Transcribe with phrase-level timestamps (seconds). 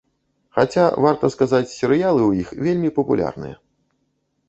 [0.59, 3.55] Хаця, варта сказаць, серыялы ў іх вельмі папулярныя.